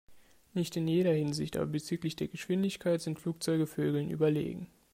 Nicht 0.55 0.75
in 0.77 0.87
jeder 0.87 1.11
Hinsicht, 1.13 1.57
aber 1.57 1.67
bezüglich 1.67 2.15
der 2.15 2.27
Geschwindigkeit 2.27 3.01
sind 3.03 3.19
Flugzeuge 3.19 3.67
Vögeln 3.67 4.09
überlegen. 4.09 4.65